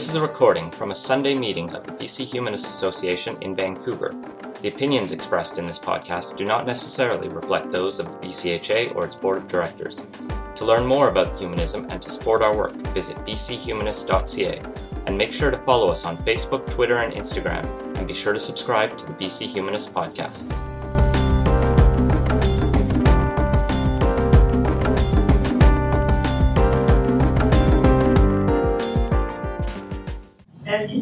[0.00, 4.14] This is a recording from a Sunday meeting of the BC Humanist Association in Vancouver.
[4.62, 9.04] The opinions expressed in this podcast do not necessarily reflect those of the BCHA or
[9.04, 10.06] its board of directors.
[10.54, 14.62] To learn more about humanism and to support our work, visit bchumanist.ca
[15.04, 17.66] and make sure to follow us on Facebook, Twitter, and Instagram,
[17.98, 20.50] and be sure to subscribe to the BC Humanist podcast.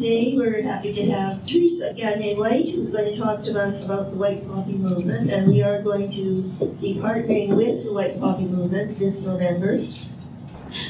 [0.09, 4.09] Today we're happy to have Teresa Gagne White, who's going to talk to us about
[4.09, 5.31] the White Poppy Movement.
[5.31, 6.41] And we are going to
[6.81, 9.77] be partnering with the White Poppy Movement this November.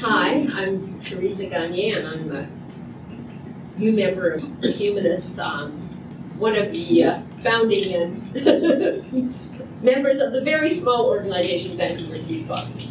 [0.00, 2.48] Hi, I'm Teresa Gagne, and I'm a
[3.76, 5.72] new member of Humanists, um,
[6.38, 8.34] one of the uh, founding and
[9.82, 12.89] members of the very small organization Vancouver Peace Poppy.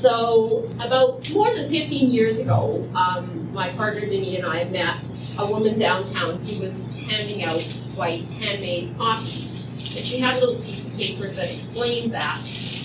[0.00, 4.96] So, about more than 15 years ago, um, my partner Denny and I met
[5.38, 7.60] a woman downtown who was handing out
[7.96, 9.68] white handmade poppies.
[9.94, 12.40] And she had a little piece of paper that explained that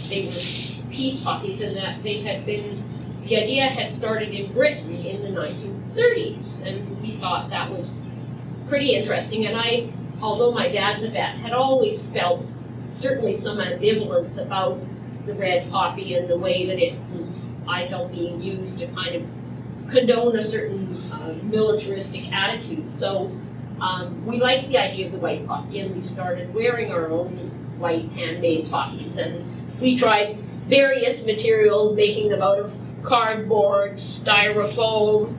[0.09, 2.83] they were peace poppies and that they had been,
[3.21, 6.65] the idea had started in Britain in the 1930s.
[6.67, 8.09] And we thought that was
[8.67, 9.47] pretty interesting.
[9.47, 9.87] And I,
[10.21, 12.45] although my dad's a vet, had always felt
[12.91, 14.81] certainly some ambivalence about
[15.25, 17.31] the red poppy and the way that it was,
[17.67, 19.23] I felt, being used to kind of
[19.89, 22.91] condone a certain uh, militaristic attitude.
[22.91, 23.31] So
[23.79, 27.35] um, we liked the idea of the white poppy, and we started wearing our own
[27.77, 29.17] white handmade poppies.
[29.17, 29.43] And
[29.79, 30.37] we tried
[30.67, 35.35] various materials, making them out of cardboard, styrofoam.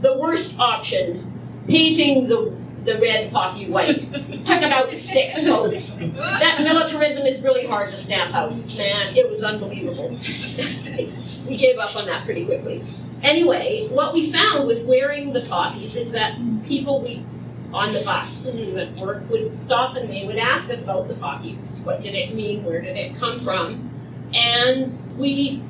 [0.00, 1.30] The worst option,
[1.66, 4.00] painting the the red poppy white.
[4.00, 5.96] Took about six coats.
[5.96, 8.52] That militarism is really hard to stamp out.
[8.76, 10.08] Man, it was unbelievable.
[11.48, 12.82] we gave up on that pretty quickly.
[13.22, 17.24] Anyway, what we found with wearing the poppies is that people we
[17.72, 21.14] on the bus and at work would stop and they would ask us about the
[21.14, 21.52] poppy.
[21.84, 22.64] What did it mean?
[22.64, 23.90] Where did it come from?
[24.34, 25.62] And we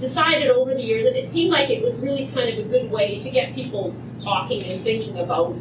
[0.00, 2.90] decided over the year that it seemed like it was really kind of a good
[2.90, 5.54] way to get people talking and thinking about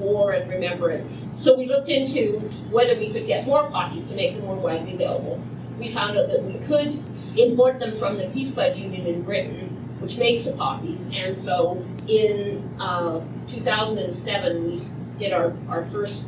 [0.00, 1.28] war and remembrance.
[1.36, 2.38] So we looked into
[2.70, 5.40] whether we could get more poppies to make them more widely available.
[5.78, 6.98] We found out that we could
[7.38, 9.68] import them from the Peace Pledge Union in Britain,
[10.00, 11.08] which makes the poppies.
[11.14, 14.80] And so in uh, 2007, we
[15.18, 16.26] did our, our first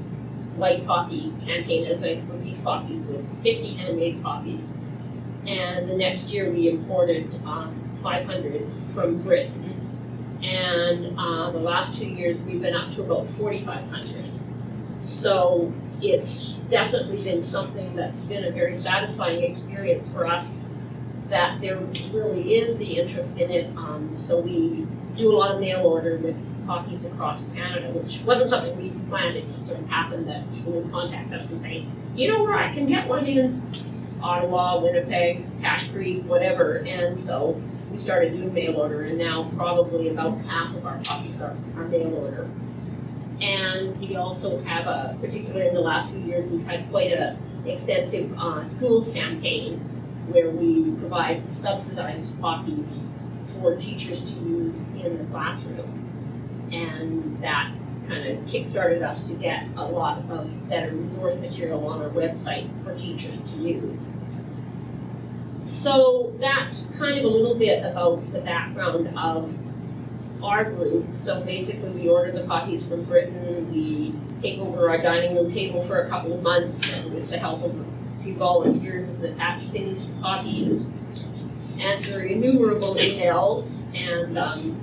[0.57, 4.75] white poppy campaign as Vancouver Peace Poppies with 50 handmade poppies.
[5.47, 9.82] And the next year we imported um, 500 from Britain
[10.43, 14.25] and uh, the last two years we've been up to about 4,500.
[15.03, 20.67] So it's definitely been something that's been a very satisfying experience for us
[21.29, 21.79] that there
[22.13, 23.67] really is the interest in it.
[23.77, 24.87] Um, so we
[25.17, 29.37] do a lot of mail order with poppies across Canada, which wasn't something we planned.
[29.37, 32.55] It just sort of happened that people would contact us and say, you know where
[32.55, 33.63] I can get one in
[34.23, 36.85] Ottawa, Winnipeg, Cache Creek, whatever.
[36.87, 37.61] And so
[37.93, 41.85] we started doing mail order, and now probably about half of our copies are, are
[41.89, 42.49] mail order.
[43.43, 47.37] And we also have a, particularly in the last few years, we've had quite an
[47.67, 49.79] extensive uh, schools campaign
[50.29, 53.15] where we provide subsidized copies
[53.45, 56.69] for teachers to use in the classroom.
[56.73, 57.73] And that
[58.09, 62.69] kind of kickstarted us to get a lot of better resource material on our website
[62.85, 64.13] for teachers to use.
[65.65, 69.55] So that's kind of a little bit about the background of
[70.43, 71.15] our group.
[71.15, 73.73] So basically, we order the poppies from Britain.
[73.73, 77.39] We take over our dining room table for a couple of months, and with the
[77.39, 80.91] help of a few volunteers, attach things to poppies,
[81.81, 84.81] answer innumerable emails, and um,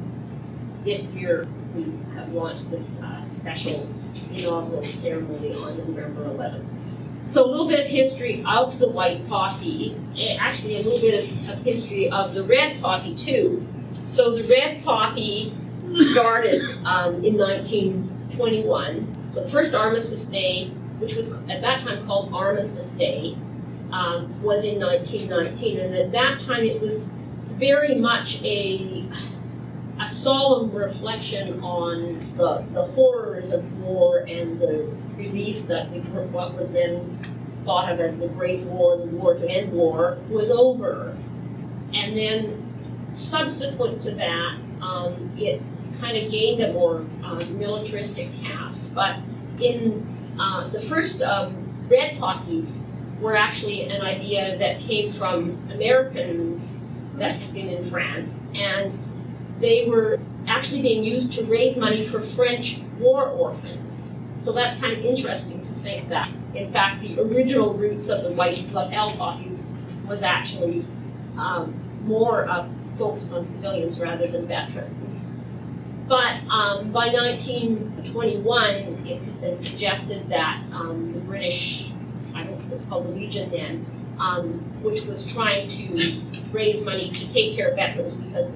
[0.85, 1.85] this year we
[2.15, 3.87] have launched this uh, special
[4.31, 6.78] inaugural ceremony on November 11th.
[7.29, 9.95] So a little bit of history of the white poppy,
[10.39, 13.63] actually a little bit of, of history of the red poppy too.
[14.07, 15.53] So the red poppy
[15.95, 19.31] started um, in 1921.
[19.31, 23.37] So the first Armistice Day, which was at that time called Armistice Day,
[23.91, 27.07] um, was in 1919, and at that time it was
[27.59, 29.05] very much a
[29.99, 35.87] a solemn reflection on the, the horrors of war and the relief that
[36.31, 37.19] what was then
[37.65, 41.15] thought of as the Great War, the war to end war, was over.
[41.93, 42.73] And then
[43.11, 45.61] subsequent to that, um, it
[45.99, 48.93] kind of gained a more uh, militaristic cast.
[48.95, 49.17] But
[49.59, 50.05] in
[50.39, 52.83] uh, the first um, red poppies
[53.19, 56.85] were actually an idea that came from Americans
[57.15, 58.45] that had been in France.
[58.55, 58.97] And
[59.59, 64.13] they were actually being used to raise money for French war orphans.
[64.41, 68.31] So that's kind of interesting to think that, in fact, the original roots of the
[68.31, 69.51] white lapel poppy
[70.07, 70.85] was actually
[71.37, 71.73] um,
[72.05, 75.29] more uh, focused on civilians rather than veterans.
[76.07, 79.05] But um, by 1921,
[79.43, 81.91] it suggested that um, the British,
[82.33, 83.85] I don't think it was called the Legion then,
[84.19, 84.47] um,
[84.81, 86.19] which was trying to
[86.51, 88.51] raise money to take care of veterans because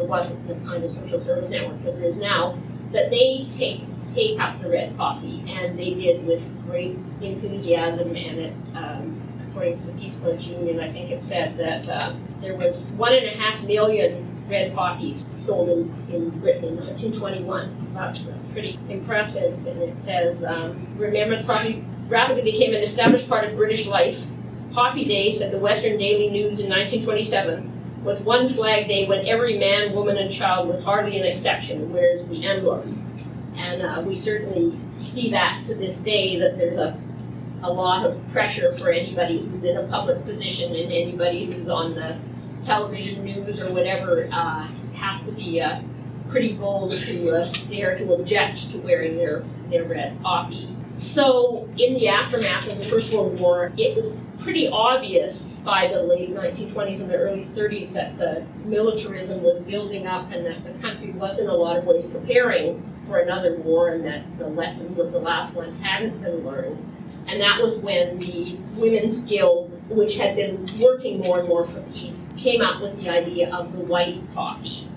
[0.00, 2.56] there wasn't the kind of social service network that there is now,
[2.92, 8.08] that they take take up the red poppy, and they did with great enthusiasm.
[8.16, 12.14] And it, um, according to the Peace Pledge Union, I think it said that uh,
[12.40, 17.76] there was one and a half million red poppies sold in, in Britain in 1921.
[17.94, 19.54] That's pretty impressive.
[19.66, 24.24] And it says, um, remember, poppy rapidly became an established part of British life.
[24.72, 29.58] Poppy Day, said the Western Daily News in 1927, was one flag day when every
[29.58, 33.04] man, woman, and child was hardly an exception, wears the emblem.
[33.56, 36.98] And uh, we certainly see that to this day, that there's a,
[37.62, 41.94] a lot of pressure for anybody who's in a public position and anybody who's on
[41.94, 42.18] the
[42.64, 45.80] television news or whatever uh, has to be uh,
[46.28, 50.68] pretty bold to uh, dare to object to wearing their, their red poppy.
[50.94, 56.02] So, in the aftermath of the First World War, it was pretty obvious by the
[56.02, 60.72] late 1920s and the early 30s that the militarism was building up and that the
[60.80, 64.98] country was in a lot of ways preparing for another war and that the lessons
[64.98, 66.76] of the last one hadn't been learned.
[67.28, 71.80] And that was when the Women's Guild, which had been working more and more for
[71.92, 74.88] peace, came up with the idea of the white poppy.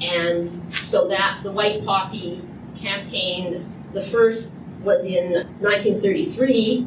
[0.00, 2.40] And so that the white poppy
[2.76, 4.50] campaign, the first
[4.84, 6.86] was in 1933,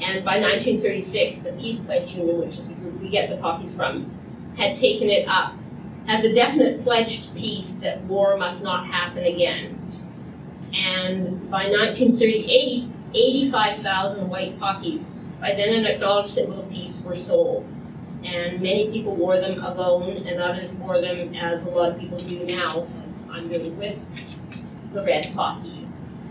[0.00, 3.74] and by 1936, the Peace Pledge Union, which is the group we get the poppies
[3.74, 4.10] from,
[4.56, 5.54] had taken it up
[6.06, 9.74] as a definite pledge to peace that war must not happen again.
[10.74, 15.10] And by 1938, 85,000 white poppies,
[15.40, 17.66] by then an acknowledged symbol of peace, were sold.
[18.24, 22.18] And many people wore them alone, and others wore them as a lot of people
[22.18, 24.00] do now, as I'm really with
[24.92, 25.86] the red poppy.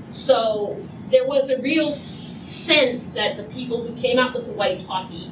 [0.10, 0.78] So
[1.10, 5.32] there was a real sense that the people who came up with the white poppy,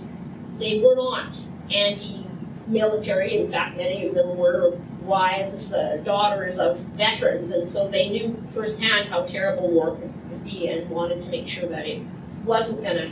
[0.60, 1.38] they were not
[1.74, 3.38] anti-military.
[3.38, 8.42] In fact, many of them were wives, uh, daughters of veterans, and so they knew
[8.48, 12.01] firsthand how terrible war could, could be and wanted to make sure that it
[12.44, 13.12] wasn't going to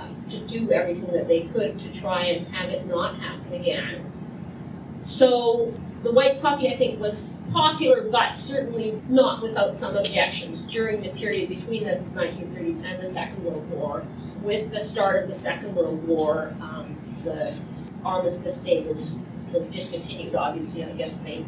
[0.00, 4.10] uh, to do everything that they could to try and have it not happen again.
[5.02, 11.00] So the white poppy, I think, was popular, but certainly not without some objections during
[11.00, 14.04] the period between the 1930s and the Second World War.
[14.42, 17.54] With the start of the Second World War, um, the
[18.04, 19.20] Armistice Day was,
[19.70, 20.82] discontinued, obviously.
[20.82, 21.44] I guess they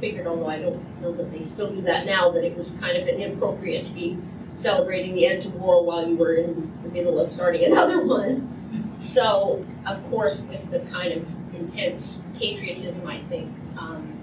[0.00, 2.96] figured, although I don't know that they still do that now, that it was kind
[2.96, 4.18] of inappropriate to be
[4.54, 8.54] celebrating the end of war while you were in the middle of starting another one.
[8.98, 14.18] So, of course, with the kind of intense patriotism, I think, um,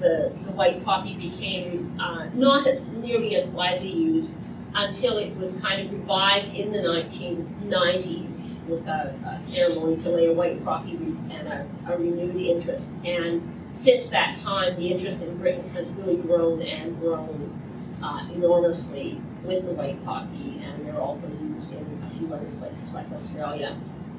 [0.00, 4.36] the, the white poppy became uh, not as nearly as widely used
[4.74, 10.26] until it was kind of revived in the 1990s with a, a ceremony to lay
[10.26, 12.92] a white poppy wreath and a, a, renewed interest.
[13.04, 13.42] And
[13.74, 17.58] since that time, the interest in Britain has really grown and grown
[18.02, 22.92] uh, enormously with the white poppy, and they're also used in a few other places
[22.92, 23.76] like Australia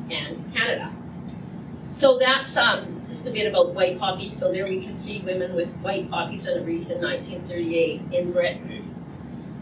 [0.10, 0.91] and Canada.
[1.91, 4.29] So that's um, just a bit about white poppy.
[4.29, 8.31] So there we can see women with white poppies and a wreath in 1938 in
[8.31, 8.96] Britain.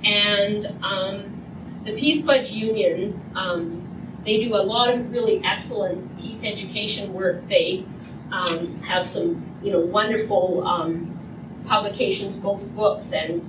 [0.04, 1.42] And um,
[1.86, 3.88] the Peace Pledge Union, um,
[4.26, 7.48] they do a lot of really excellent peace education work.
[7.48, 7.86] They
[8.32, 11.18] um, have some, you know, wonderful um,
[11.66, 13.42] publications, both books and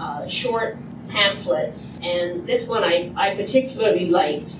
[0.00, 0.76] uh, short
[1.08, 2.00] pamphlets.
[2.02, 4.56] And this one I, I particularly liked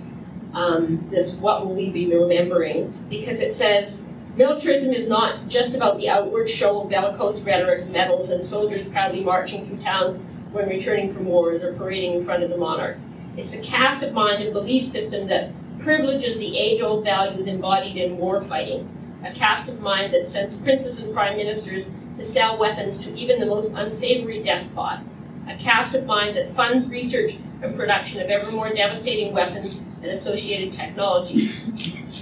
[0.55, 5.99] um, this What Will We Be Remembering, because it says, militarism is not just about
[5.99, 10.21] the outward show of bellicose rhetoric, medals, and soldiers proudly marching through towns
[10.53, 12.97] when returning from wars or parading in front of the monarch.
[13.37, 18.17] It's a cast of mind and belief system that privileges the age-old values embodied in
[18.17, 18.89] war fighting,
[19.25, 23.41] a cast of mind that sends princes and prime ministers to sell weapons to even
[23.41, 25.01] the most unsavory despot,
[25.49, 30.13] a cast of mind that funds research and production of ever more devastating weapons and
[30.13, 31.49] associated technology.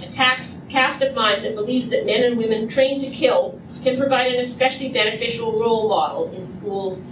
[0.01, 3.97] A tax, cast of mind that believes that men and women trained to kill can
[3.97, 7.03] provide an especially beneficial role model in schools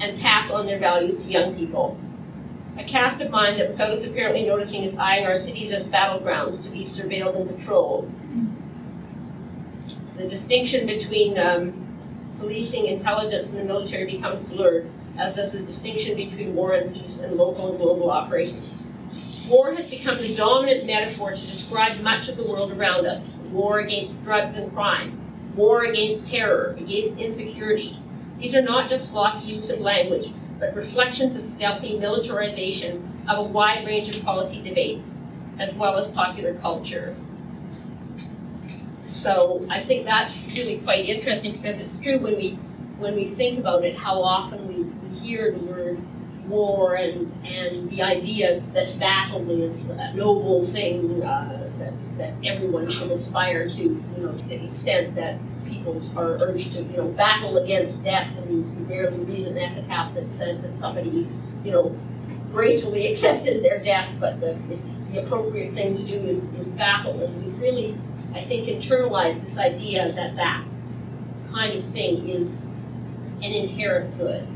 [0.00, 1.98] and pass on their values to young people.
[2.78, 6.62] A cast of mind that, without us apparently noticing, is eyeing our cities as battlegrounds
[6.64, 8.12] to be surveilled and patrolled.
[10.16, 11.72] The distinction between um,
[12.40, 17.20] policing, intelligence, and the military becomes blurred, as does the distinction between war and peace
[17.20, 18.77] and local and global operations.
[19.48, 23.34] War has become the dominant metaphor to describe much of the world around us.
[23.50, 25.18] War against drugs and crime,
[25.54, 27.96] war against terror, against insecurity.
[28.38, 33.42] These are not just sloppy use of language, but reflections of stealthy militarization of a
[33.42, 35.12] wide range of policy debates,
[35.58, 37.16] as well as popular culture.
[39.04, 42.58] So I think that's really quite interesting because it's true when we
[42.98, 45.98] when we think about it, how often we, we hear the word
[46.48, 52.88] war and, and the idea that battle is a noble thing uh, that, that everyone
[52.88, 57.08] should aspire to, you know, to the extent that people are urged to, you know,
[57.08, 61.28] battle against death and you rarely read an epitaph that says that somebody,
[61.64, 61.98] you know,
[62.50, 67.22] gracefully accepted their death, but the, it's the appropriate thing to do is, is battle.
[67.22, 67.98] And we've really,
[68.34, 70.64] I think, internalized this idea that that
[71.52, 72.76] kind of thing is
[73.42, 74.46] an inherent good.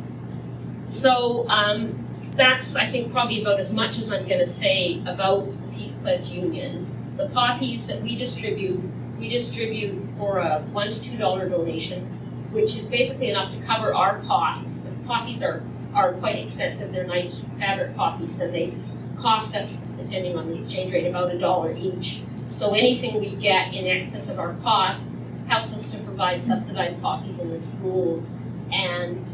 [0.86, 5.46] So um, that's, I think, probably about as much as I'm going to say about
[5.46, 6.86] the Peace Pledge Union.
[7.16, 8.82] The poppies that we distribute,
[9.18, 12.04] we distribute for a one to two dollar donation,
[12.52, 14.80] which is basically enough to cover our costs.
[14.80, 15.62] The poppies are,
[15.94, 16.92] are quite expensive.
[16.92, 18.74] They're nice fabric poppies, and they
[19.18, 22.22] cost us, depending on the exchange rate, about a dollar each.
[22.46, 27.38] So anything we get in excess of our costs helps us to provide subsidized poppies
[27.38, 28.32] in the schools
[28.72, 29.24] and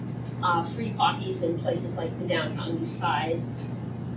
[0.43, 3.43] uh, free poppies in places like the downtown east side.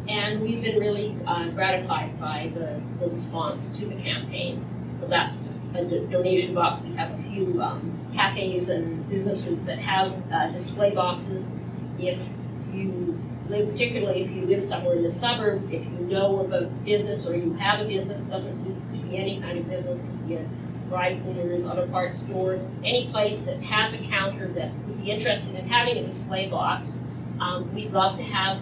[0.08, 4.66] And we've been really uh, gratified by the, the response to the campaign.
[4.98, 6.84] So that's just a donation box.
[6.84, 11.52] We have a few um, cafes and businesses that have uh, display boxes.
[12.00, 12.30] If
[12.74, 16.66] you live, particularly if you live somewhere in the suburbs, if you know of a
[16.86, 20.36] business or you have a business, doesn't could be any kind of business, could be
[20.36, 20.46] a
[20.92, 25.56] dry cleaners, auto parts store, any place that has a counter that would be interested
[25.56, 27.00] in having a display box.
[27.40, 28.62] Um, we'd love to have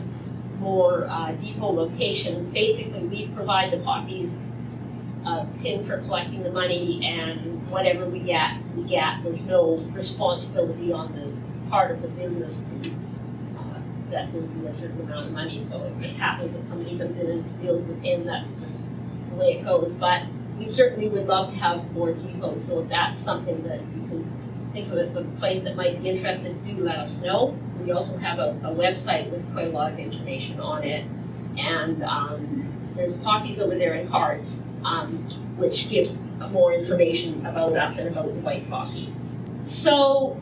[0.60, 2.52] more uh, depot locations.
[2.52, 4.38] Basically, we provide the poppies,
[5.26, 9.24] uh, tin for collecting the money, and whatever we get, we get.
[9.24, 12.92] There's no responsibility on the part of the business to,
[13.58, 13.80] uh,
[14.12, 15.60] that there be a certain amount of money.
[15.60, 18.86] So if it happens that somebody comes in and steals the tin, that's just
[19.32, 19.96] the way it goes.
[19.96, 20.22] But
[20.60, 24.70] we certainly would love to have more depots, so if that's something that you can
[24.74, 27.58] think of it, a place that might be interested, do let us know.
[27.82, 31.06] We also have a, a website with quite a lot of information on it,
[31.58, 35.16] and, um, there's copies over there in cards, um,
[35.56, 36.10] which give
[36.52, 39.14] more information about us and about the white poppy.
[39.64, 40.38] So,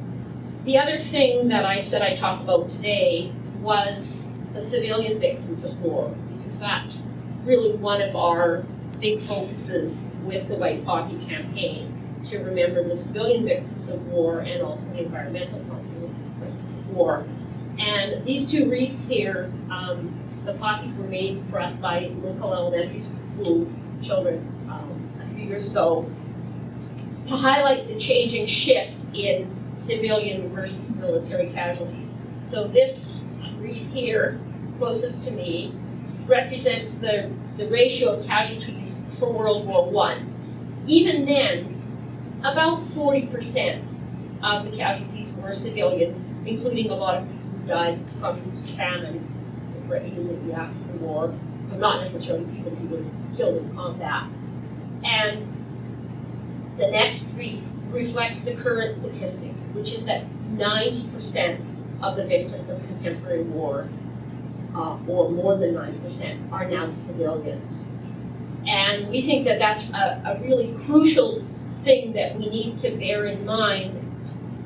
[0.63, 3.31] the other thing that I said I talked about today
[3.61, 7.05] was the civilian victims of war, because that's
[7.43, 8.65] really one of our
[8.99, 14.61] big focuses with the White Poppy campaign to remember the civilian victims of war and
[14.61, 17.25] also the environmental consequences of war.
[17.79, 20.13] And these two wreaths here, um,
[20.45, 23.67] the poppies were made for us by local elementary school
[24.01, 26.09] children um, a few years ago
[27.27, 32.17] to highlight the changing shift in civilian versus military casualties.
[32.43, 33.23] So this
[33.59, 34.39] wreath here,
[34.77, 35.73] closest to me,
[36.27, 40.33] represents the the ratio of casualties for World War One.
[40.85, 41.81] Even then,
[42.43, 43.83] about forty percent
[44.43, 49.23] of the casualties were civilian, including a lot of people who died from famine
[49.89, 51.33] immediately after the war,
[51.69, 53.03] so not necessarily people who were
[53.35, 54.27] killed in combat.
[55.03, 55.47] And
[56.77, 61.61] the next wreath reflects the current statistics, which is that ninety percent
[62.03, 64.03] of the victims of contemporary wars
[64.75, 67.85] uh, or more than 9% are now civilians.
[68.67, 73.25] And we think that that's a, a really crucial thing that we need to bear
[73.25, 74.03] in mind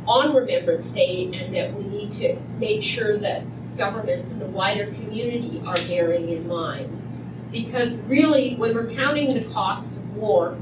[0.07, 3.43] on Remembrance Day and that we need to make sure that
[3.77, 6.97] governments and the wider community are bearing in mind.
[7.51, 10.57] Because really, when we're counting the costs of war,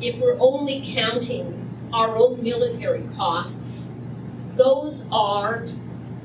[0.00, 1.58] if we're only counting
[1.92, 3.94] our own military costs,
[4.56, 5.64] those are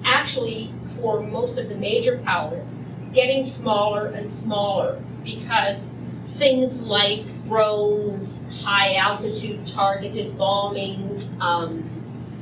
[0.07, 2.73] actually, for most of the major powers,
[3.13, 5.95] getting smaller and smaller because
[6.27, 11.89] things like drones, high altitude targeted bombings, um,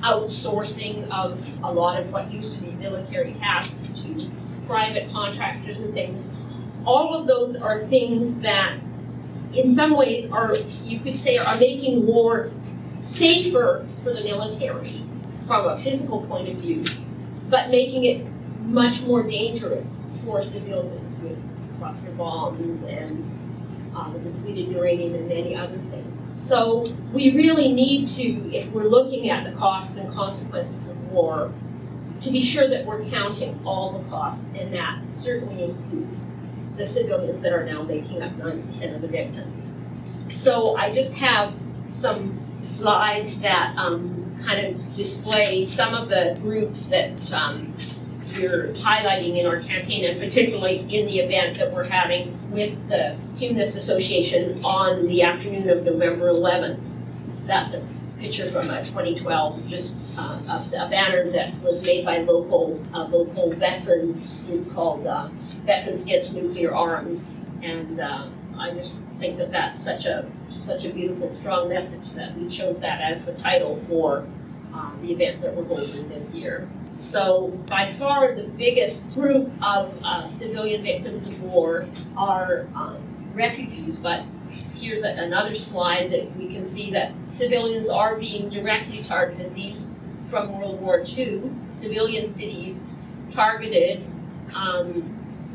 [0.02, 4.30] outsourcing of a lot of what used to be military tasks to
[4.68, 6.28] private contractors and things,
[6.86, 8.78] all of those are things that
[9.54, 12.52] in some ways are, you could say, are making war
[13.00, 15.02] safer for the military
[15.46, 16.84] from a physical point of view,
[17.50, 18.26] but making it
[18.62, 21.44] much more dangerous for civilians with
[21.78, 23.24] cluster bombs and
[23.96, 26.28] uh, the depleted uranium and many other things.
[26.34, 31.54] So we really need to, if we're looking at the costs and consequences of war,
[32.22, 36.28] to be sure that we're counting all the costs, and that certainly includes
[36.78, 39.78] the civilians that are now making up ninety percent of the victims.
[40.30, 41.54] So I just have
[41.86, 47.74] some slides that um, kind of display some of the groups that um,
[48.38, 53.18] we're highlighting in our campaign, and particularly in the event that we're having with the
[53.36, 56.80] Humanist Association on the afternoon of November 11th.
[57.46, 57.86] That's a
[58.20, 63.06] picture from uh, 2012, just uh, a, a banner that was made by local uh,
[63.06, 65.30] local veterans group called uh,
[65.66, 68.28] Veterans Against Nuclear Arms, and uh,
[68.58, 70.26] I just think that that's such a
[70.60, 74.28] such a beautiful, strong message that we chose that as the title for
[74.74, 76.68] uh, the event that we're holding this year.
[76.94, 82.98] So by far the biggest group of uh, civilian victims of war are um,
[83.34, 84.24] refugees, but
[84.74, 89.54] here's a, another slide that we can see that civilians are being directly targeted.
[89.56, 89.92] These
[90.30, 92.84] from World War II, civilian cities
[93.34, 94.04] targeted.
[94.54, 95.12] Um,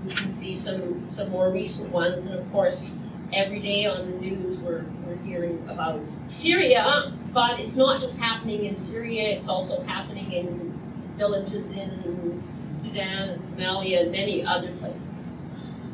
[0.06, 2.96] you can see some, some more recent ones, and of course,
[3.32, 8.64] every day on the news we're, we're hearing about Syria, but it's not just happening
[8.64, 10.78] in Syria, it's also happening in
[11.16, 15.34] villages in Sudan and Somalia and many other places.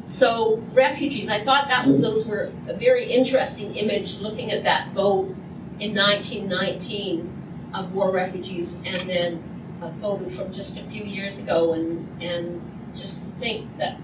[0.07, 4.95] So refugees, I thought that was those were a very interesting image looking at that
[4.95, 5.35] boat
[5.81, 7.33] in 1919
[7.75, 9.43] of war refugees and then
[9.83, 12.63] a photo from just a few years ago and and
[12.95, 13.99] just to think that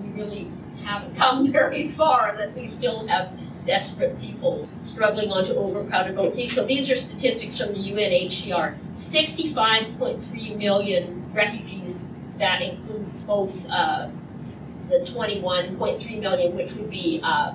[0.00, 0.50] we really
[0.84, 3.32] haven't come very far, that we still have
[3.66, 6.52] desperate people struggling onto overcrowded boats.
[6.52, 8.76] So these are statistics from the UNHCR.
[8.94, 12.00] 65.3 million refugees,
[12.38, 14.08] that includes both uh,
[14.88, 17.54] the 21.3 million, which would be uh,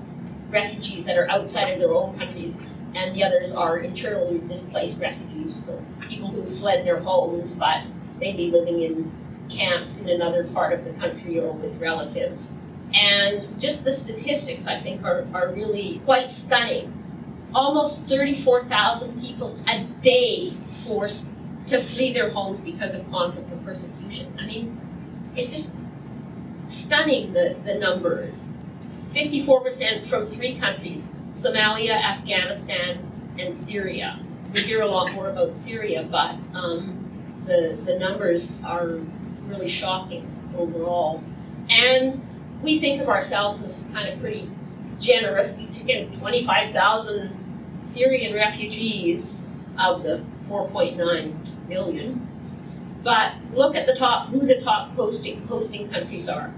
[0.50, 2.62] refugees that are outside of their own countries,
[2.96, 7.84] and the others are internally displaced refugees, so people who fled their homes but
[8.20, 9.12] may be living in
[9.50, 12.58] camps in another part of the country or with relatives.
[13.00, 16.94] And just the statistics, I think, are, are really quite stunning.
[17.54, 21.28] Almost 34,000 people a day forced
[21.68, 24.34] to flee their homes because of conflict or persecution.
[24.40, 24.80] I mean,
[25.36, 25.74] it's just
[26.70, 28.54] stunning the, the numbers.
[29.00, 32.98] 54% from three countries Somalia, Afghanistan,
[33.38, 34.20] and Syria.
[34.54, 37.06] We hear a lot more about Syria, but um,
[37.46, 39.00] the, the numbers are
[39.46, 41.24] really shocking overall.
[41.70, 42.27] And
[42.62, 44.50] we think of ourselves as kind of pretty
[45.00, 45.56] generous.
[45.56, 49.43] We took in 25,000 Syrian refugees
[49.80, 52.28] of the 4.9 million.
[53.04, 56.54] But look at the top, who the top hosting, hosting countries are.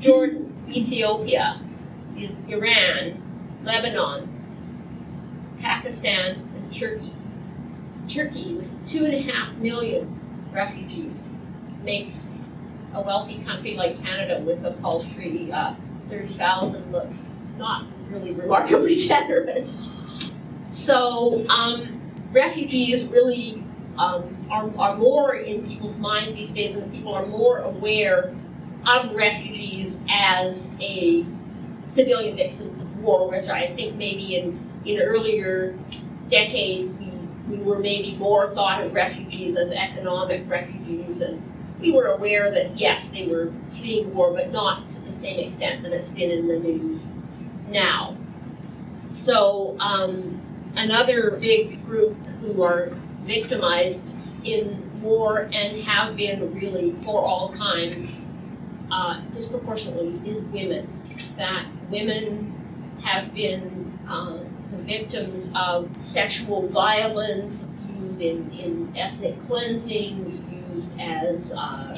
[0.00, 1.60] Jordan, Ethiopia,
[2.16, 3.22] is Iran,
[3.62, 4.28] Lebanon,
[5.60, 7.12] Pakistan, and Turkey.
[8.08, 10.18] Turkey, with two and a half million
[10.52, 11.36] refugees,
[11.84, 12.40] makes
[12.94, 15.74] a wealthy country like Canada with a paltry uh,
[16.08, 17.08] 30,000 look
[17.58, 19.70] not really remarkably generous.
[20.68, 22.00] So um,
[22.32, 23.64] refugees really
[23.98, 28.34] um, are, are more in people's mind these days, and people are more aware
[28.86, 31.24] of refugees as a
[31.84, 35.76] civilian victims of war, whereas I think maybe in, in earlier
[36.30, 37.12] decades we,
[37.48, 41.42] we were maybe more thought of refugees as economic refugees and
[41.82, 45.82] we were aware that yes, they were fleeing war, but not to the same extent
[45.82, 47.04] that it's been in the news
[47.68, 48.16] now.
[49.06, 50.40] So um,
[50.76, 52.92] another big group who are
[53.22, 54.04] victimized
[54.44, 58.08] in war and have been really for all time
[58.92, 60.88] uh, disproportionately is women.
[61.36, 62.54] That women
[63.02, 64.38] have been uh,
[64.70, 67.68] the victims of sexual violence
[68.00, 70.31] used in, in ethnic cleansing,
[70.72, 71.94] used as uh,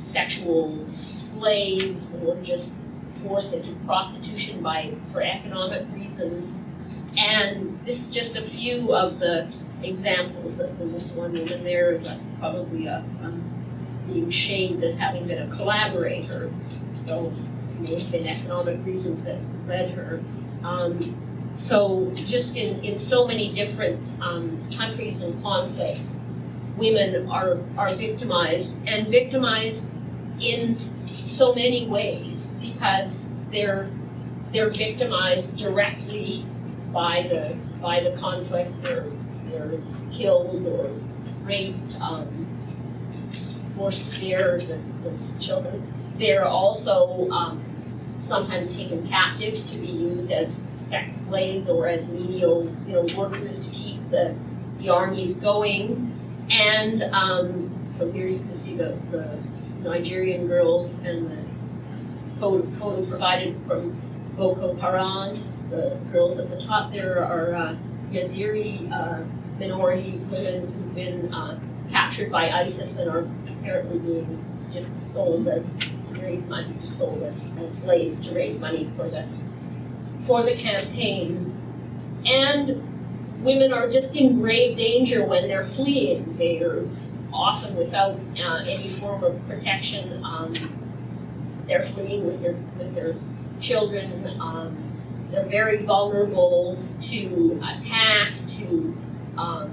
[0.00, 2.74] sexual slaves or just
[3.10, 6.64] forced into prostitution by for economic reasons.
[7.18, 10.58] And this is just a few of the examples.
[10.58, 13.42] That the one woman there is uh, probably a, um,
[14.06, 16.52] being shamed as having been a collaborator,
[17.06, 17.32] though
[17.80, 20.22] you know, been economic reasons that led her.
[20.64, 20.98] Um,
[21.54, 26.18] so just in, in so many different um, countries and conflicts,
[26.76, 29.88] women are, are victimized and victimized
[30.40, 33.90] in so many ways because they're
[34.52, 36.44] they're victimized directly
[36.92, 38.70] by the by the conflict.
[38.82, 39.06] They're
[39.50, 39.78] they're
[40.10, 40.90] killed or
[41.42, 42.46] raped, um,
[43.76, 45.82] forced to bear the, the children.
[46.18, 47.62] They're also um,
[48.16, 53.58] sometimes taken captive to be used as sex slaves or as menial, you know, workers
[53.66, 54.34] to keep the,
[54.78, 56.10] the armies going.
[56.50, 59.38] And um, so here you can see the, the
[59.80, 61.44] Nigerian girls and the
[62.40, 64.00] photo, provided from
[64.36, 65.42] Boko Haram.
[65.70, 67.76] The girls at the top there are uh,
[68.10, 69.24] Yazidi uh,
[69.58, 71.58] minority women who've been uh,
[71.90, 75.76] captured by ISIS and are apparently being just sold as
[76.20, 79.26] raise money, sold as, as slaves to raise money for the
[80.22, 81.52] for the campaign.
[82.26, 82.82] And
[83.44, 86.36] women are just in grave danger when they're fleeing.
[86.38, 86.88] They are
[87.32, 90.24] often without uh, any form of protection.
[90.24, 90.54] Um,
[91.68, 93.14] they're fleeing with their with their
[93.60, 94.40] children.
[94.40, 94.76] Um,
[95.30, 98.96] they're very vulnerable to attack, to
[99.36, 99.70] um,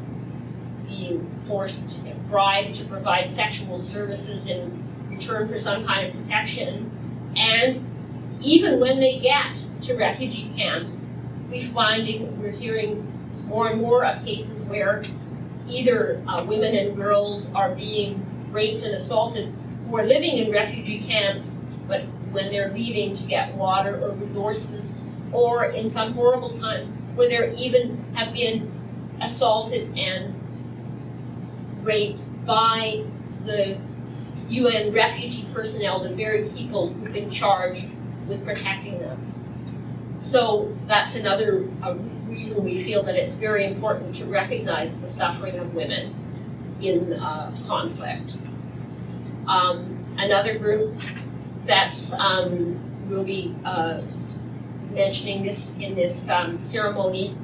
[0.88, 6.90] being forced, bribed to provide sexual services in return for some kind of protection.
[7.36, 7.86] And
[8.42, 11.12] even when they get to refugee camps,
[11.50, 13.08] we're finding, we're hearing
[13.52, 15.04] more and more of cases where
[15.68, 19.54] either uh, women and girls are being raped and assaulted
[19.88, 24.94] who are living in refugee camps, but when they're leaving to get water or resources,
[25.34, 28.72] or in some horrible times where they even have been
[29.20, 30.34] assaulted and
[31.84, 33.04] raped by
[33.42, 33.78] the
[34.50, 37.88] UN refugee personnel, the very people who've been charged
[38.28, 39.20] with protecting them.
[40.22, 41.68] So that's another
[42.32, 46.16] reason we feel that it's very important to recognize the suffering of women
[46.82, 48.38] in uh, conflict.
[49.48, 50.96] Um, another group
[51.66, 54.02] that's um, will be uh,
[54.92, 57.36] mentioning this in this um, ceremony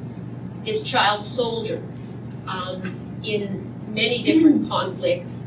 [0.65, 2.21] is child soldiers.
[2.47, 5.45] Um, in many different conflicts,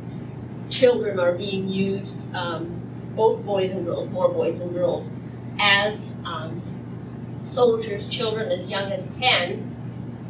[0.68, 2.80] children are being used, um,
[3.16, 5.10] both boys and girls, more boys and girls,
[5.58, 6.60] as um,
[7.50, 9.76] soldiers, children as young as 10.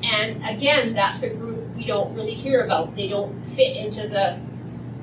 [0.02, 2.96] And again, that's a group we don't really hear about.
[2.96, 4.38] They don't fit into the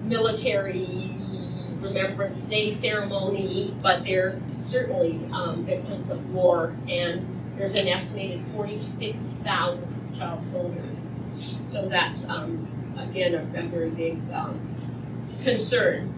[0.04, 1.14] military
[1.82, 6.76] Remembrance Day ceremony, but they're certainly um, victims of war.
[6.90, 7.26] And
[7.56, 11.12] there's an estimated 40 to 50,000 child soldiers.
[11.36, 14.60] So that's, um, again, a, a, very big um,
[15.44, 16.14] concern.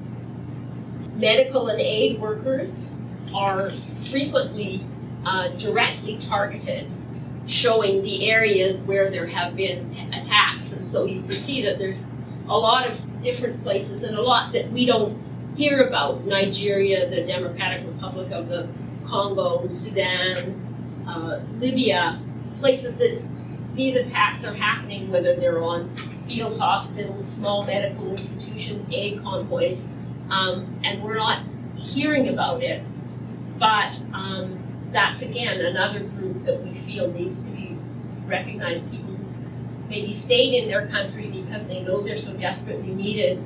[1.15, 2.95] Medical and aid workers
[3.35, 4.85] are frequently
[5.29, 6.89] uh, directly targeted,
[7.45, 10.73] showing the areas where there have been attacks.
[10.73, 12.07] And so you can see that there's
[12.47, 15.21] a lot of different places and a lot that we don't
[15.55, 18.67] hear about Nigeria, the Democratic Republic of the
[19.05, 20.55] Congo, Sudan,
[21.07, 22.19] uh, Libya,
[22.57, 23.21] places that
[23.75, 25.95] these attacks are happening, whether they're on
[26.27, 29.85] field hospitals, small medical institutions, aid convoys,
[30.31, 31.43] um, and we're not
[31.77, 32.83] hearing about it.
[33.59, 34.59] But um,
[34.91, 37.77] that's again another group that we feel needs to be
[38.25, 38.89] recognized.
[38.91, 39.25] People who
[39.89, 43.43] maybe stayed in their country because they know they're so desperately needed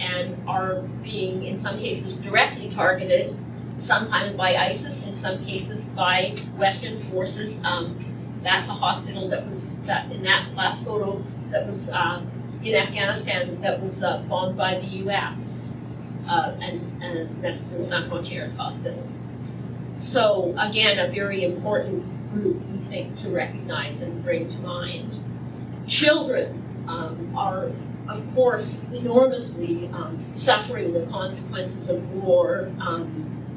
[0.00, 3.36] and are being, in some cases, directly targeted,
[3.76, 7.64] sometimes by ISIS, in some cases by Western forces.
[7.64, 8.04] Um,
[8.42, 12.22] that's a hospital that was, that in that last photo, that was uh,
[12.62, 15.64] in Afghanistan, that was uh, bombed by the U.S.
[16.28, 19.06] Uh, and, and Médecins Sans Frontières Hospital.
[19.94, 25.14] So again, a very important group, we think, to recognize and bring to mind.
[25.86, 27.70] Children um, are
[28.08, 33.06] of course, enormously um, suffering the consequences of war, um,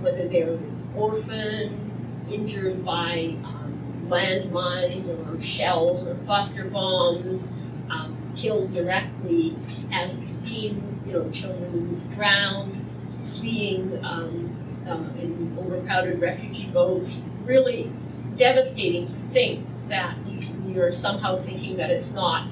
[0.02, 0.60] whether they're
[0.96, 1.92] orphaned,
[2.30, 7.54] injured by um, landmines or shells or cluster bombs,
[7.90, 9.56] um, killed directly,
[9.92, 12.86] as we've seen, you know, children drowned,
[13.24, 14.55] fleeing um,
[14.88, 17.28] uh, in overcrowded refugee boats.
[17.46, 17.92] Really
[18.38, 20.16] devastating to think that
[20.64, 22.48] you're somehow thinking that it's not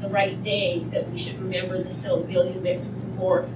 [0.00, 3.48] the right day that we should remember the civilian victims of war.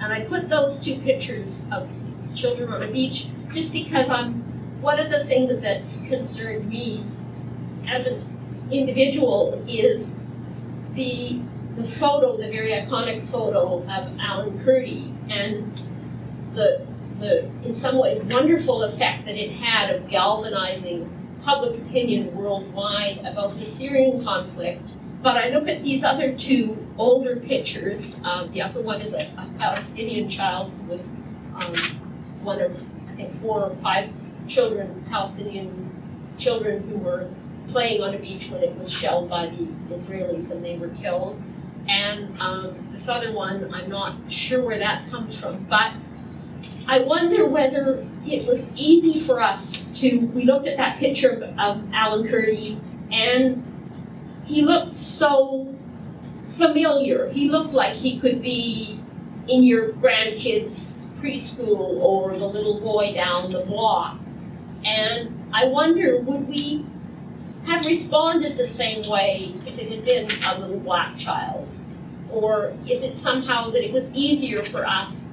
[0.00, 1.88] And I put those two pictures of
[2.34, 4.42] children on a beach just because I'm
[4.80, 7.04] one of the things that's concerned me
[7.86, 10.12] as an individual is
[10.94, 11.40] the
[11.76, 13.88] the photo, the very iconic photo of
[14.20, 15.72] Alan Kurdi and
[16.54, 21.10] the the in some ways wonderful effect that it had of galvanizing
[21.44, 24.90] public opinion worldwide about the Syrian conflict
[25.24, 28.18] but I look at these other two older pictures.
[28.24, 31.12] Um, the upper one is a, a, Palestinian child who was
[31.54, 31.74] um,
[32.42, 34.10] one of, I think, four or five
[34.46, 35.90] children, Palestinian
[36.36, 37.30] children who were
[37.68, 41.42] playing on a beach when it was shelled by the Israelis and they were killed.
[41.88, 45.94] And um, this other one, I'm not sure where that comes from, but
[46.86, 51.42] I wonder whether it was easy for us to, we looked at that picture of,
[51.58, 52.78] of Alan Kurdi
[53.10, 53.62] and
[54.44, 55.74] he looked so
[56.54, 57.28] familiar.
[57.30, 59.00] He looked like he could be
[59.48, 64.18] in your grandkids' preschool or the little boy down the block.
[64.84, 66.84] And I wonder, would we
[67.64, 71.68] have responded the same way if it had been a little black child?
[72.30, 75.23] Or is it somehow that it was easier for us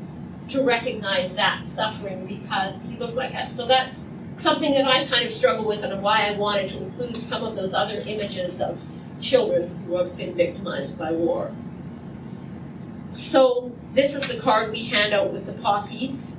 [0.52, 3.56] to recognize that suffering because he looked like us?
[3.56, 4.06] So that's
[4.38, 7.56] something that I kind of struggle with and why I wanted to include some of
[7.56, 8.84] those other images of
[9.20, 11.52] children who have been victimized by war.
[13.14, 16.34] So this is the card we hand out with the poppies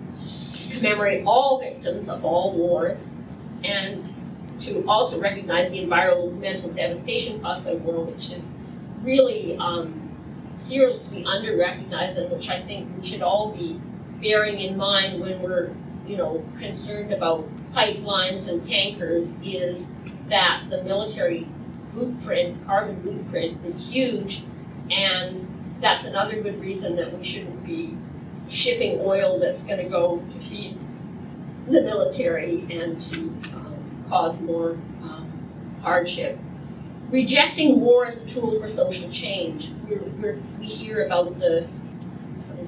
[0.57, 3.17] to commemorate all victims of all wars
[3.65, 4.03] and
[4.61, 8.55] to also recognize the environmental devastation caused by war, which is
[9.03, 10.09] really um,
[10.55, 13.81] seriously under-recognized and which I think we should all be
[14.23, 15.75] bearing in mind when we're,
[16.07, 19.93] you know, concerned about pipelines and tankers is
[20.29, 21.47] that the military
[21.93, 24.45] blueprint, carbon blueprint is huge
[24.91, 25.49] and
[25.81, 27.97] that's another good reason that we shouldn't be
[28.49, 30.79] shipping oil that's gonna go to feed
[31.69, 33.17] the military and to
[33.55, 35.31] um, cause more um,
[35.83, 36.39] hardship.
[37.11, 39.71] Rejecting war as a tool for social change.
[39.89, 41.69] We're, we're, we hear about the,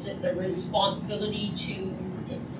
[0.05, 1.95] the responsibility to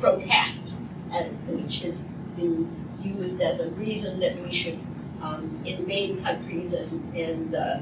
[0.01, 0.73] protect,
[1.13, 2.69] and, which has been
[3.03, 4.79] used as a reason that we should
[5.23, 7.79] um, invade countries and, and uh,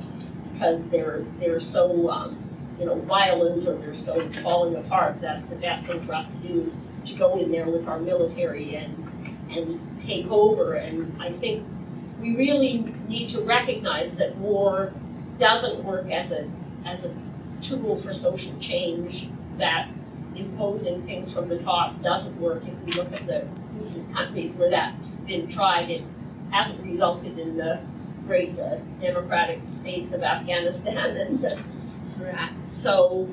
[0.52, 2.36] because they're, they're so um,
[2.78, 6.48] you know, violent or they're so falling apart that the best thing for us to
[6.48, 8.98] do is to go in there with our military and
[9.50, 10.74] and take over.
[10.74, 11.66] And I think
[12.20, 14.92] we really need to recognize that war
[15.38, 16.48] doesn't work as a
[16.84, 17.14] as a
[17.60, 19.28] tool for social change.
[19.58, 19.88] That
[20.34, 22.62] imposing things from the top doesn't work.
[22.66, 26.02] If we look at the recent countries where that's been tried, it
[26.50, 27.80] hasn't resulted in the
[28.26, 31.50] great uh, democratic states of Afghanistan and uh,
[32.20, 32.50] Iraq.
[32.68, 33.28] So,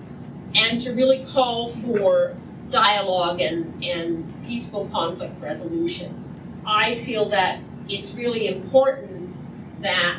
[0.55, 2.35] and to really call for
[2.69, 6.23] dialogue and, and peaceful conflict resolution.
[6.65, 9.35] I feel that it's really important
[9.81, 10.17] that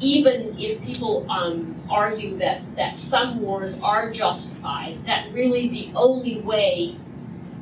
[0.00, 6.40] even if people um, argue that, that some wars are justified, that really the only
[6.40, 6.96] way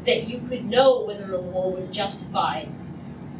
[0.07, 2.69] that you could know whether a war was justified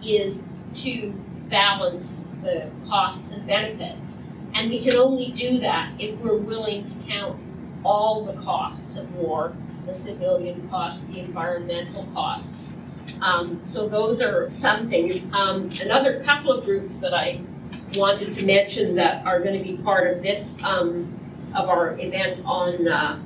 [0.05, 1.13] is to
[1.49, 4.23] balance the costs and benefits.
[4.55, 7.39] And we can only do that if we're willing to count
[7.85, 12.79] all the costs of war, the civilian costs, the environmental costs.
[13.21, 15.27] Um, so those are some things.
[15.33, 17.41] Um, another couple of groups that I
[17.97, 21.13] wanted to mention that are going to be part of this, um,
[21.55, 23.19] of our event on uh,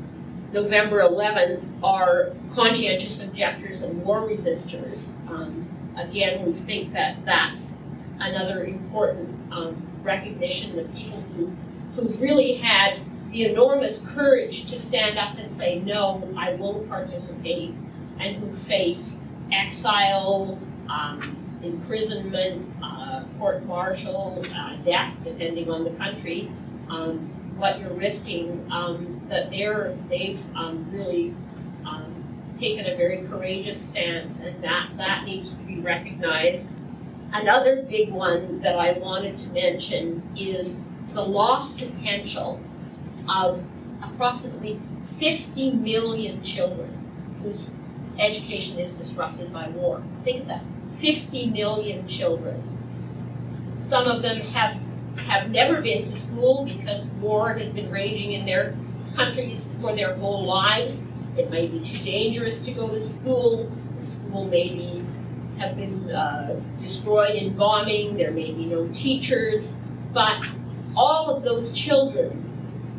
[0.52, 5.12] November 11th are conscientious objectors and war resistors.
[5.28, 7.78] Um, again, we think that that's
[8.20, 11.56] another important um, recognition that people who've,
[11.94, 12.98] who've really had
[13.32, 17.74] the enormous courage to stand up and say, no, I won't participate,
[18.18, 19.20] and who face
[19.52, 22.95] exile, um, imprisonment, uh,
[23.38, 26.50] court martial, uh, death, depending on the country,
[26.88, 27.18] um,
[27.56, 31.34] what you're risking, um, that they're, they've um, really
[31.86, 32.14] um,
[32.58, 36.68] taken a very courageous stance, and that, that needs to be recognized.
[37.32, 42.60] Another big one that I wanted to mention is the lost potential
[43.28, 43.62] of
[44.02, 46.90] approximately 50 million children
[47.42, 47.72] whose
[48.18, 50.02] education is disrupted by war.
[50.24, 50.62] Think of that,
[50.96, 52.62] 50 million children.
[53.78, 54.76] Some of them have,
[55.18, 58.76] have never been to school because war has been raging in their
[59.14, 61.02] countries for their whole lives.
[61.36, 63.70] It may be too dangerous to go to school.
[63.96, 65.04] The school may be
[65.58, 69.74] have been uh, destroyed in bombing, there may be no teachers,
[70.12, 70.38] but
[70.94, 72.42] all of those children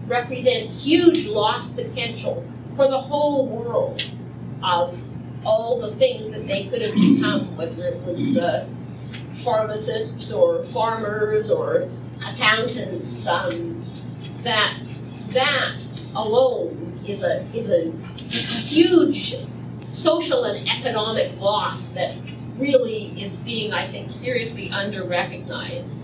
[0.08, 2.44] represent huge lost potential
[2.76, 4.04] for the whole world
[4.64, 5.04] of
[5.46, 8.68] all the things that they could have become, whether it was uh,
[9.38, 11.88] pharmacists or farmers or
[12.26, 13.28] accountants.
[13.28, 13.86] Um,
[14.44, 14.78] that
[15.30, 15.76] that
[16.16, 17.92] alone is a is a
[18.28, 19.36] huge
[19.88, 22.16] social and economic loss that
[22.58, 25.98] really is being, I think, seriously under-recognized.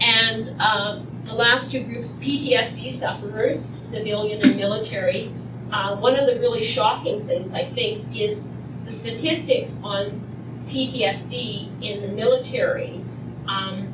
[0.00, 5.32] And um, the last two groups, PTSD sufferers, civilian and military,
[5.72, 8.46] uh, one of the really shocking things, I think, is
[8.84, 10.25] the statistics on
[10.68, 13.00] PTSD in the military
[13.48, 13.92] um,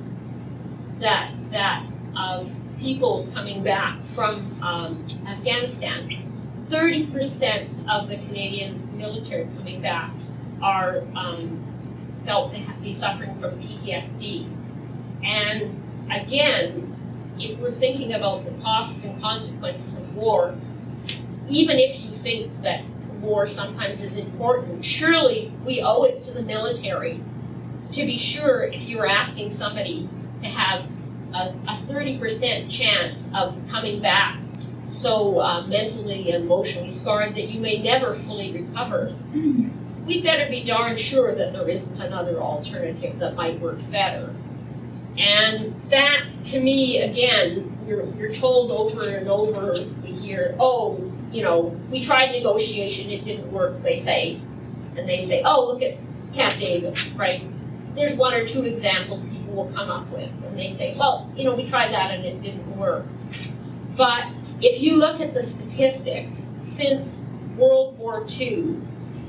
[1.00, 1.85] that, that
[2.16, 6.08] of people coming back from um, Afghanistan.
[6.66, 10.11] 30% of the Canadian military coming back
[10.62, 11.61] are um,
[12.24, 14.48] felt to be suffering from PTSD.
[15.24, 16.88] And again,
[17.38, 20.54] if we're thinking about the costs and consequences of war,
[21.48, 22.85] even if you think that
[23.22, 27.22] war sometimes is important, surely we owe it to the military
[27.92, 30.08] to be sure if you're asking somebody
[30.42, 30.85] to have
[31.35, 34.38] a, a 30% chance of coming back
[34.88, 39.14] so uh, mentally and emotionally scarred that you may never fully recover,
[40.06, 44.35] we better be darn sure that there isn't another alternative that might work better.
[45.16, 51.42] And that, to me, again, you're, you're told over and over, we hear, oh, you
[51.42, 54.40] know, we tried negotiation, it didn't work, they say.
[54.97, 55.97] And they say, oh, look at
[56.35, 57.42] Camp David, right?
[57.95, 61.45] There's one or two examples people will come up with, and they say, well, you
[61.45, 63.07] know, we tried that and it didn't work.
[63.97, 64.27] But
[64.61, 67.18] if you look at the statistics, since
[67.57, 68.81] World War II,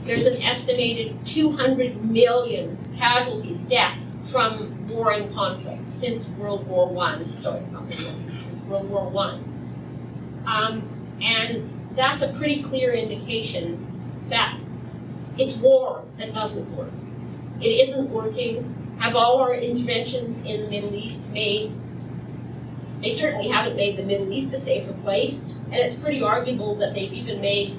[0.04, 7.36] there's an estimated 200 million casualties, deaths from war and conflict since World War One.
[7.38, 9.44] Sorry, not World War II, since World War One.
[10.46, 10.84] Um,
[11.22, 13.79] and that's a pretty clear indication
[14.29, 14.58] that
[15.38, 16.91] it's war that doesn't work.
[17.62, 18.95] It isn't working.
[18.99, 21.71] Have all our interventions in the Middle East made?
[23.01, 26.93] They certainly haven't made the Middle East a safer place, and it's pretty arguable that
[26.93, 27.77] they've even made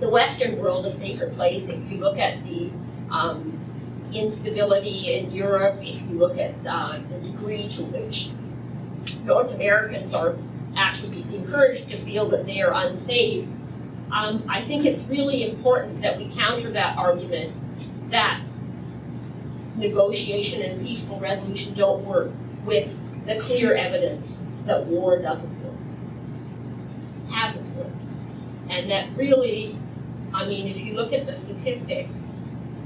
[0.00, 1.68] the Western world a safer place.
[1.68, 2.70] If you look at the
[3.10, 3.58] um,
[4.12, 8.30] instability in Europe, if you look at uh, the degree to which
[9.24, 10.36] North Americans are
[10.76, 13.46] actually be encouraged to feel that they are unsafe,
[14.12, 17.52] um, I think it's really important that we counter that argument
[18.10, 18.40] that
[19.76, 22.30] negotiation and peaceful resolution don't work
[22.64, 25.74] with the clear evidence that war doesn't work,
[27.30, 27.90] hasn't worked.
[28.70, 29.76] And that really,
[30.32, 32.32] I mean, if you look at the statistics,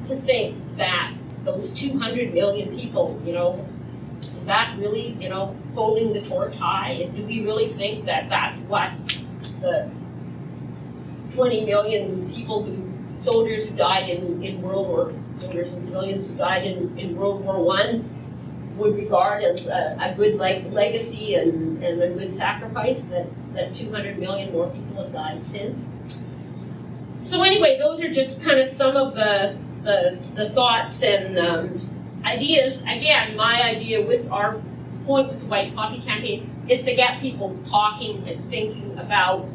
[0.07, 1.13] to think that
[1.45, 3.67] those 200 million people, you know,
[4.23, 6.93] is that really, you know, holding the torch high?
[6.93, 8.91] And do we really think that that's what
[9.61, 9.91] the
[11.31, 16.35] 20 million people who, soldiers who died in, in World War, soldiers and civilians who
[16.35, 18.09] died in, in World War One
[18.77, 23.75] would regard as a, a good leg, legacy and, and a good sacrifice that, that
[23.75, 25.89] 200 million more people have died since?
[27.21, 31.90] So anyway, those are just kind of some of the, the, the thoughts and um,
[32.25, 32.83] ideas.
[32.83, 34.61] Again, my idea with our
[35.07, 39.47] point with the White Poppy campaign is to get people talking and thinking about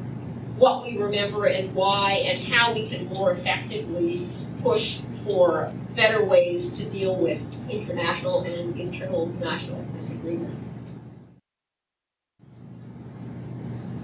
[0.58, 4.28] what we remember and why and how we can more effectively
[4.62, 10.73] push for better ways to deal with international and internal national disagreements.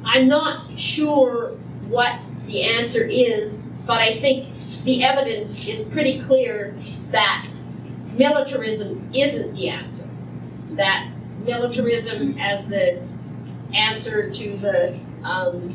[0.04, 1.52] I'm not sure
[1.88, 4.48] what the answer is, but I think
[4.84, 6.76] the evidence is pretty clear
[7.12, 7.48] that
[8.14, 10.08] militarism isn't the answer.
[10.72, 11.10] That
[11.46, 13.02] militarism as the
[13.74, 15.68] answer to the, um,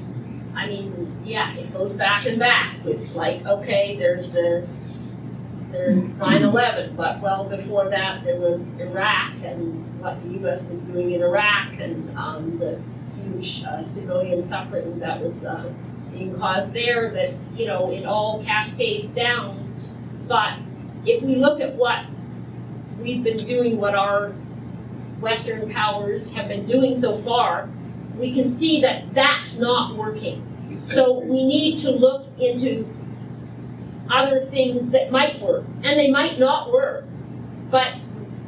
[0.54, 2.74] I mean, yeah, it goes back and back.
[2.84, 4.66] It's like, okay, there's the,
[5.70, 10.64] there's 9/11, but well before that there was Iraq and what the U.S.
[10.66, 12.80] was doing in Iraq and um, the
[13.16, 15.70] huge uh, civilian suffering that was uh,
[16.12, 17.10] being caused there.
[17.10, 19.58] That you know it all cascades down.
[20.28, 20.54] But
[21.04, 22.04] if we look at what
[22.98, 24.32] we've been doing, what our
[25.20, 27.68] Western powers have been doing so far,
[28.16, 30.42] we can see that that's not working.
[30.86, 32.88] So we need to look into
[34.08, 37.04] other things that might work, and they might not work.
[37.70, 37.94] But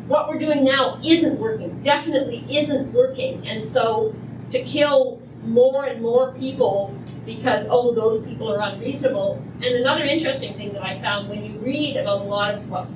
[0.06, 3.46] what we're doing now isn't working, definitely isn't working.
[3.46, 4.14] And so
[4.50, 9.42] to kill more and more people because, oh, those people are unreasonable.
[9.56, 12.86] And another interesting thing that I found when you read about a lot of what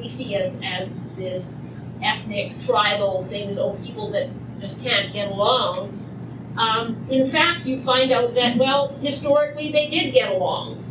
[0.00, 1.60] we see as, as this
[2.02, 5.96] ethnic, tribal things, or people that just can't get along,
[6.56, 10.84] um, in fact, you find out that, well, historically they did get along.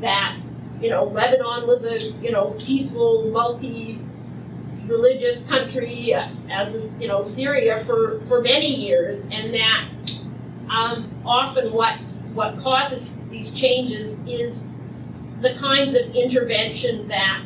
[0.00, 0.36] That,
[0.80, 4.00] you know, Lebanon was a, you know, peaceful, multi
[4.86, 9.88] religious country, as, as was, you know, Syria for, for many years, and that
[10.70, 11.96] um, often what,
[12.34, 14.68] what causes these changes is
[15.40, 17.42] the kinds of intervention that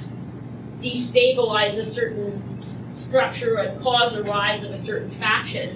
[0.81, 2.43] destabilize a certain
[2.95, 5.71] structure and cause the rise of a certain faction.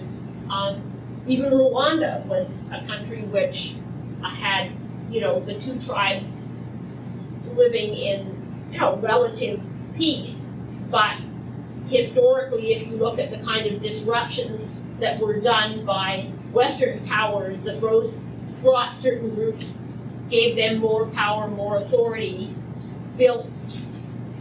[0.50, 0.82] Um,
[1.26, 3.76] even Rwanda was a country which
[4.22, 4.70] had,
[5.10, 6.50] you know, the two tribes
[7.54, 9.62] living in, you know, relative
[9.96, 10.52] peace.
[10.90, 11.24] But
[11.88, 17.64] historically, if you look at the kind of disruptions that were done by Western powers
[17.64, 18.20] that rose,
[18.62, 19.74] brought certain groups
[20.30, 22.54] gave them more power, more authority,
[23.18, 23.46] built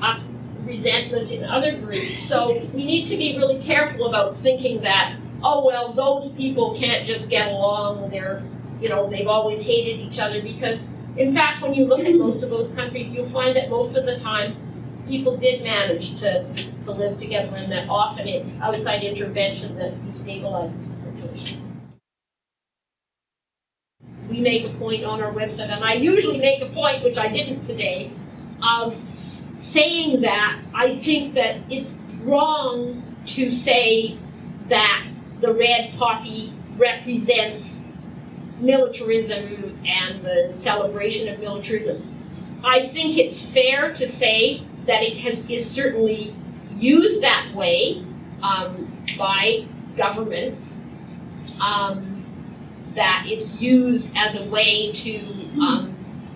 [0.02, 0.22] up
[0.66, 2.18] resentment in other groups.
[2.18, 7.06] So we need to be really careful about thinking that, oh, well, those people can't
[7.06, 8.42] just get along, they're,
[8.82, 12.44] you know, they've always hated each other, because in fact, when you look at most
[12.44, 14.56] of those countries, you'll find that most of the time,
[15.08, 16.46] people did manage to,
[16.86, 21.60] to live together, and that often it's outside intervention that destabilizes the situation.
[24.30, 27.28] We make a point on our website, and I usually make a point, which I
[27.28, 28.12] didn't today,
[28.68, 28.96] of
[29.58, 34.18] saying that I think that it's wrong to say
[34.70, 35.06] that
[35.42, 37.86] the red poppy represents
[38.60, 42.10] militarism and the celebration of militarism.
[42.64, 46.34] I think it's fair to say that it has is certainly
[46.76, 48.04] used that way
[48.42, 50.78] um, by governments.
[51.62, 52.14] Um,
[52.96, 55.20] that it's used as a way to
[55.62, 55.96] um,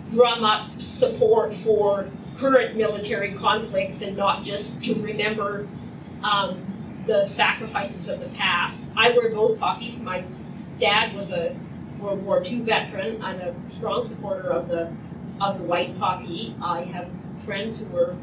[0.09, 5.67] drum up support for current military conflicts and not just to remember
[6.23, 6.59] um,
[7.05, 8.83] the sacrifices of the past.
[8.95, 9.99] I wear both poppies.
[9.99, 10.23] My
[10.79, 11.55] dad was a
[11.99, 13.21] World War II veteran.
[13.23, 14.93] I'm a strong supporter of the
[15.41, 16.55] of the white poppy.
[16.61, 18.15] I have friends who were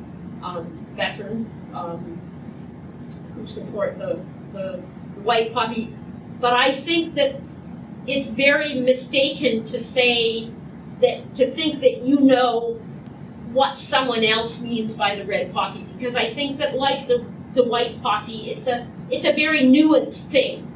[0.43, 2.21] um, veterans um,
[3.35, 4.21] who support the,
[4.53, 4.79] the
[5.23, 5.95] white poppy.
[6.41, 7.41] But I think that
[8.07, 10.51] it's very mistaken to say
[11.01, 12.81] that to think that you know
[13.55, 17.25] what someone else means by the red poppy because I think that like the
[17.55, 20.71] the white poppy, it's a it's a very nuanced thing.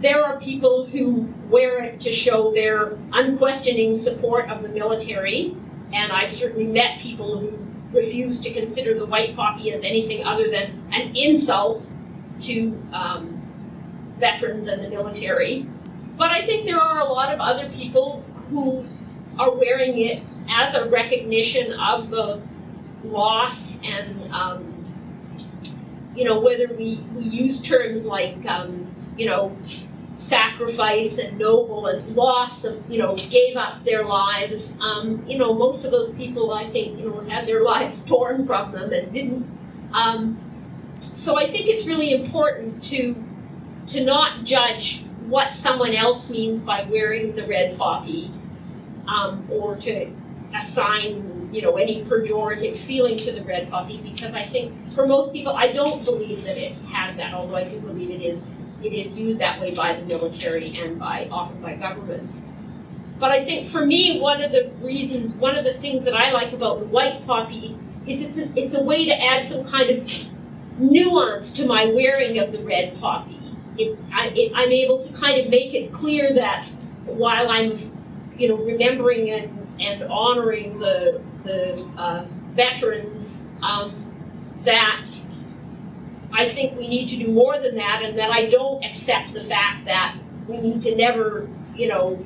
[0.00, 5.54] There are people who wear it to show their unquestioning support of the military,
[5.92, 7.58] and I've certainly met people who
[7.92, 11.86] refuse to consider the white poppy as anything other than an insult
[12.40, 13.40] to um,
[14.18, 15.66] veterans and the military.
[16.16, 18.84] But I think there are a lot of other people who
[19.38, 22.40] are wearing it as a recognition of the
[23.04, 24.72] loss and um,
[26.14, 29.56] you know whether we, we use terms like um, you know
[30.14, 34.76] sacrifice and noble and loss of you know gave up their lives.
[34.80, 38.46] Um, you know most of those people I think you know had their lives torn
[38.46, 39.46] from them and didn't.
[39.92, 40.38] Um,
[41.12, 43.24] so I think it's really important to
[43.88, 48.30] to not judge what someone else means by wearing the red poppy
[49.08, 50.10] um, or to
[50.54, 55.32] assign, you know, any pejorative feeling to the red poppy because I think for most
[55.32, 58.92] people, I don't believe that it has that, although I do believe it is it
[58.92, 62.52] is used that way by the military and by often by governments.
[63.18, 66.32] But I think for me, one of the reasons, one of the things that I
[66.32, 69.90] like about the white poppy is it's a, it's a way to add some kind
[69.90, 70.10] of
[70.78, 73.38] nuance to my wearing of the red poppy.
[73.78, 76.66] It, I, it, I'm able to kind of make it clear that
[77.04, 77.92] while I'm,
[78.36, 83.94] you know, remembering and and honoring the, the uh, veterans, um,
[84.64, 85.00] that
[86.32, 89.40] I think we need to do more than that, and that I don't accept the
[89.40, 90.16] fact that
[90.48, 92.24] we need to never, you know,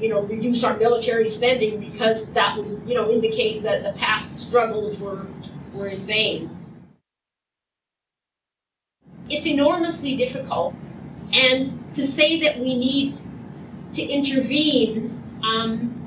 [0.00, 4.34] you know, reduce our military spending because that would, you know, indicate that the past
[4.36, 5.26] struggles were
[5.72, 6.50] were in vain.
[9.28, 10.74] It's enormously difficult,
[11.32, 13.18] and to say that we need
[13.94, 16.05] to intervene um,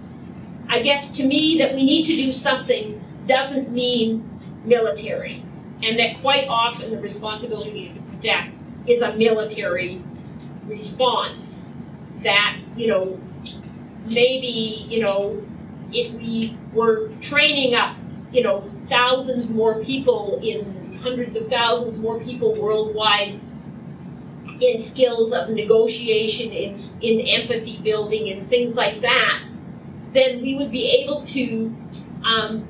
[0.69, 4.23] I guess to me that we need to do something doesn't mean
[4.65, 5.43] military.
[5.83, 8.53] And that quite often the responsibility to protect
[8.85, 9.99] is a military
[10.65, 11.67] response.
[12.23, 13.19] That, you know,
[14.13, 15.41] maybe, you know,
[15.91, 17.95] if we were training up,
[18.31, 23.39] you know, thousands more people in hundreds of thousands more people worldwide
[24.59, 29.41] in skills of negotiation, in, in empathy building, and things like that,
[30.13, 31.75] then we would be able to
[32.23, 32.67] um,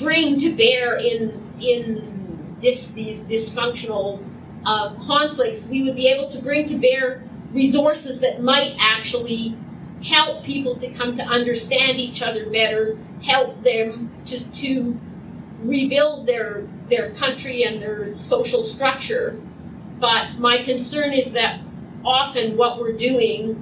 [0.00, 4.22] bring to bear in in this these dysfunctional
[4.64, 9.56] uh, conflicts, we would be able to bring to bear resources that might actually
[10.02, 14.98] help people to come to understand each other better, help them to, to
[15.62, 19.40] rebuild their their country and their social structure.
[19.98, 21.60] But my concern is that
[22.04, 23.60] often what we're doing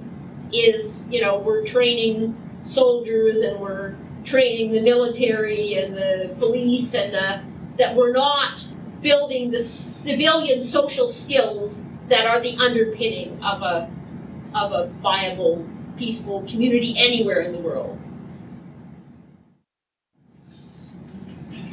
[0.53, 3.95] is, you know, we're training soldiers and we're
[4.25, 7.43] training the military and the police and the,
[7.79, 8.67] that we're not
[9.01, 13.91] building the civilian social skills that are the underpinning of a
[14.55, 17.99] of a viable peaceful community anywhere in the world.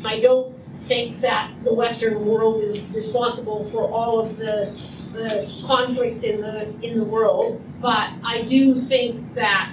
[0.05, 4.73] I don't think that the Western world is responsible for all of the
[5.11, 9.71] the conflict in the in the world, but I do think that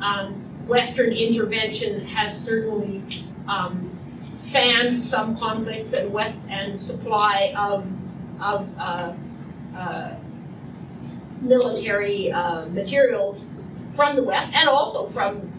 [0.00, 3.02] um, Western intervention has certainly
[3.48, 3.90] um,
[4.42, 7.86] fanned some conflicts and west and supply of
[8.40, 9.12] of uh,
[9.76, 10.14] uh,
[11.40, 13.48] military uh, materials
[13.94, 15.50] from the West and also from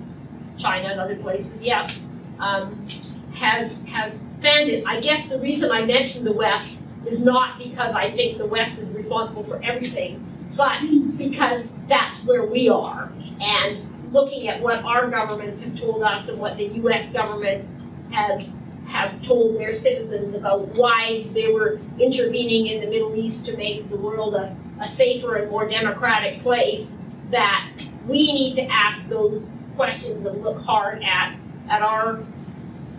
[0.57, 1.63] China and other places.
[1.63, 2.05] Yes,
[2.39, 2.87] um,
[3.33, 4.83] has has fanned it.
[4.85, 8.77] I guess the reason I mentioned the West is not because I think the West
[8.77, 10.23] is responsible for everything,
[10.55, 10.79] but
[11.17, 13.11] because that's where we are.
[13.41, 17.09] And looking at what our governments have told us and what the U.S.
[17.09, 17.67] government
[18.11, 18.47] have
[18.87, 23.89] have told their citizens about why they were intervening in the Middle East to make
[23.89, 26.97] the world a, a safer and more democratic place,
[27.31, 27.71] that
[28.07, 31.35] we need to ask those questions and look hard at
[31.69, 32.23] at our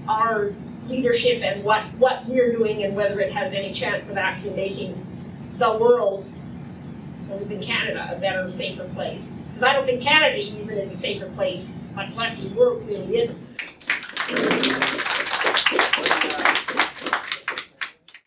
[0.09, 0.53] our
[0.89, 5.07] leadership and what, what we're doing and whether it has any chance of actually making
[5.59, 6.27] the world,
[7.31, 9.33] and even Canada, a better, safer place.
[9.55, 13.19] Because I don't think Canada even is a safer place, but less the world really
[13.19, 13.39] isn't.